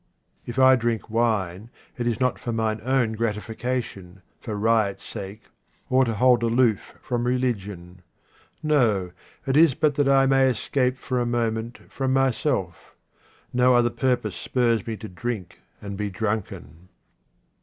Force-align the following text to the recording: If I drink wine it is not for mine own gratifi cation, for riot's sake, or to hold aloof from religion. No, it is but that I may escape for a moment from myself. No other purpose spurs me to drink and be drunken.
If 0.47 0.57
I 0.57 0.75
drink 0.75 1.11
wine 1.11 1.69
it 1.95 2.07
is 2.07 2.19
not 2.19 2.39
for 2.39 2.51
mine 2.51 2.81
own 2.83 3.15
gratifi 3.15 3.55
cation, 3.55 4.23
for 4.39 4.55
riot's 4.55 5.03
sake, 5.03 5.43
or 5.91 6.05
to 6.05 6.15
hold 6.15 6.41
aloof 6.41 6.95
from 7.03 7.27
religion. 7.27 8.01
No, 8.63 9.11
it 9.45 9.55
is 9.55 9.75
but 9.75 9.93
that 9.97 10.09
I 10.09 10.25
may 10.25 10.47
escape 10.49 10.97
for 10.97 11.19
a 11.19 11.27
moment 11.27 11.77
from 11.87 12.13
myself. 12.13 12.95
No 13.53 13.75
other 13.75 13.91
purpose 13.91 14.35
spurs 14.35 14.87
me 14.87 14.97
to 14.97 15.07
drink 15.07 15.59
and 15.83 15.95
be 15.95 16.09
drunken. 16.09 16.89